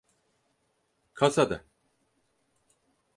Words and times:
Kasada… 1.13 1.65